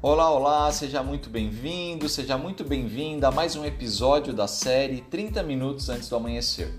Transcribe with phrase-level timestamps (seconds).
[0.00, 5.42] Olá, olá, seja muito bem-vindo, seja muito bem-vinda a mais um episódio da série 30
[5.42, 6.72] Minutos Antes do Amanhecer.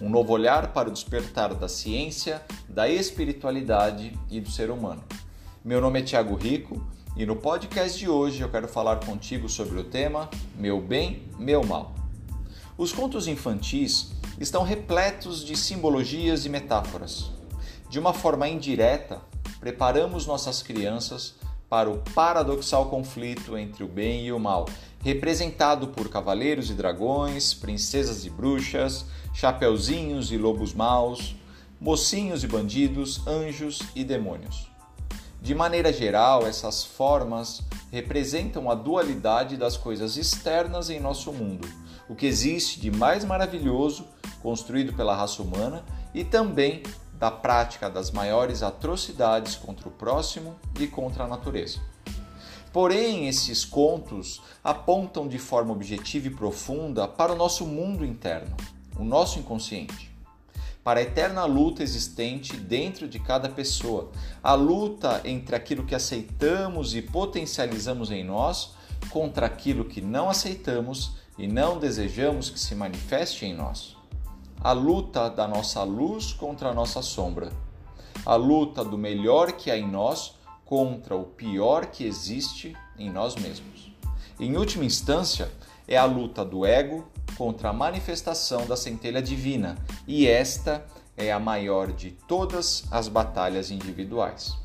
[0.00, 5.04] Um novo olhar para o despertar da ciência, da espiritualidade e do ser humano.
[5.62, 6.82] Meu nome é Tiago Rico
[7.14, 11.62] e no podcast de hoje eu quero falar contigo sobre o tema Meu Bem, Meu
[11.62, 11.94] Mal.
[12.78, 14.10] Os contos infantis
[14.40, 17.30] estão repletos de simbologias e metáforas.
[17.90, 19.20] De uma forma indireta,
[19.60, 21.34] preparamos nossas crianças
[21.74, 24.64] para o paradoxal conflito entre o bem e o mal,
[25.02, 31.34] representado por cavaleiros e dragões, princesas e bruxas, chapeuzinhos e lobos maus,
[31.80, 34.70] mocinhos e bandidos, anjos e demônios.
[35.42, 37.60] De maneira geral, essas formas
[37.90, 41.68] representam a dualidade das coisas externas em nosso mundo,
[42.08, 44.06] o que existe de mais maravilhoso
[44.40, 45.84] construído pela raça humana
[46.14, 46.84] e também
[47.18, 51.80] da prática das maiores atrocidades contra o próximo e contra a natureza.
[52.72, 58.56] Porém, esses contos apontam de forma objetiva e profunda para o nosso mundo interno,
[58.98, 60.14] o nosso inconsciente
[60.84, 64.12] para a eterna luta existente dentro de cada pessoa,
[64.42, 68.74] a luta entre aquilo que aceitamos e potencializamos em nós
[69.08, 73.96] contra aquilo que não aceitamos e não desejamos que se manifeste em nós.
[74.64, 77.52] A luta da nossa luz contra a nossa sombra.
[78.24, 83.34] A luta do melhor que há em nós contra o pior que existe em nós
[83.34, 83.92] mesmos.
[84.40, 85.52] Em última instância,
[85.86, 87.06] é a luta do ego
[87.36, 90.82] contra a manifestação da centelha divina, e esta
[91.14, 94.56] é a maior de todas as batalhas individuais.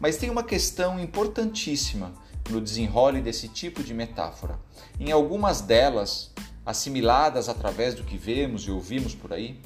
[0.00, 2.12] Mas tem uma questão importantíssima
[2.50, 4.58] no desenrole desse tipo de metáfora.
[4.98, 6.32] Em algumas delas,
[6.68, 9.58] assimiladas através do que vemos e ouvimos por aí,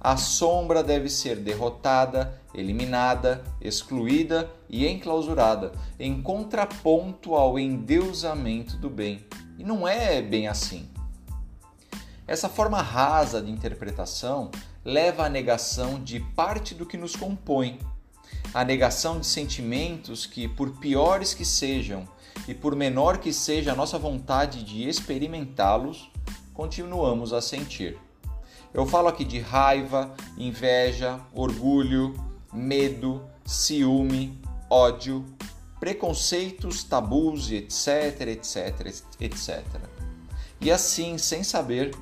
[0.00, 5.70] a sombra deve ser derrotada, eliminada, excluída e enclausurada,
[6.00, 9.24] em contraponto ao endeusamento do bem.
[9.56, 10.88] E não é bem assim.
[12.26, 14.50] Essa forma rasa de interpretação
[14.84, 17.78] leva à negação de parte do que nos compõe,
[18.52, 22.04] à negação de sentimentos que, por piores que sejam
[22.48, 26.10] e por menor que seja a nossa vontade de experimentá-los,
[26.58, 27.96] continuamos a sentir.
[28.74, 32.12] Eu falo aqui de raiva, inveja, orgulho,
[32.52, 35.24] medo, ciúme, ódio,
[35.78, 38.86] preconceitos, tabus, etc, etc,
[39.20, 39.64] etc.
[40.60, 41.94] E assim, sem saber,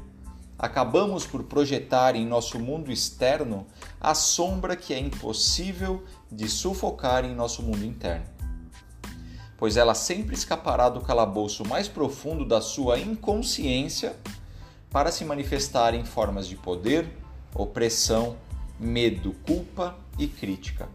[0.59, 3.66] acabamos por projetar em nosso mundo externo
[4.00, 6.03] a sombra que é impossível
[6.33, 8.25] de sufocar em nosso mundo interno.
[9.59, 14.16] Pois ela sempre escapará do calabouço mais profundo da sua inconsciência
[14.91, 17.09] para se manifestar em formas de poder,
[17.55, 18.37] opressão,
[18.79, 20.89] medo, culpa e crítica.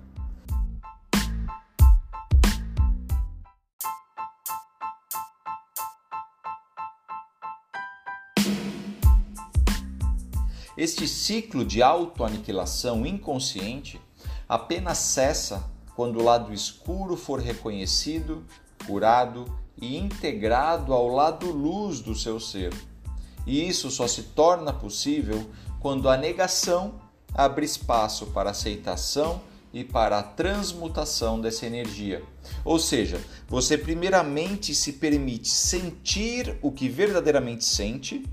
[10.77, 14.01] Este ciclo de autoaniquilação inconsciente
[14.49, 18.43] apenas cessa quando o lado escuro for reconhecido,
[18.87, 19.45] curado
[19.77, 22.73] e integrado ao lado luz do seu ser.
[23.45, 25.45] E isso só se torna possível
[25.79, 27.01] quando a negação
[27.33, 29.41] abre espaço para a aceitação
[29.73, 32.23] e para a transmutação dessa energia.
[32.63, 38.25] Ou seja, você primeiramente se permite sentir o que verdadeiramente sente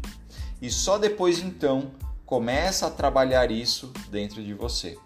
[0.61, 1.93] e só depois então
[2.27, 4.99] começa a trabalhar isso dentro de você.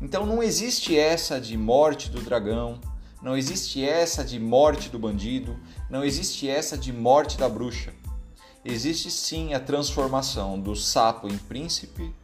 [0.00, 2.80] Então não existe essa de morte do dragão,
[3.22, 5.58] não existe essa de morte do bandido,
[5.90, 7.92] não existe essa de morte da bruxa.
[8.70, 12.14] Existe sim a transformação do sapo em príncipe,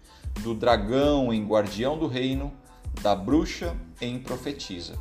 [0.41, 2.53] do dragão em guardião do reino,
[3.01, 4.95] da bruxa em profetisa.